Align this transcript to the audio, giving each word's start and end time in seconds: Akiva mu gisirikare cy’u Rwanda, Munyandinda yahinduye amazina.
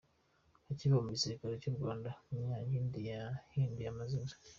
Akiva 0.71 1.03
mu 1.05 1.09
gisirikare 1.15 1.55
cy’u 1.61 1.75
Rwanda, 1.77 2.09
Munyandinda 2.31 2.97
yahinduye 3.09 3.87
amazina. 3.93 4.31